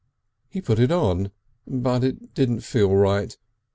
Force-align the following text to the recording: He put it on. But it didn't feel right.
He 0.49 0.61
put 0.61 0.79
it 0.79 0.91
on. 0.91 1.29
But 1.67 2.03
it 2.03 2.33
didn't 2.33 2.61
feel 2.61 2.95
right. 2.95 3.37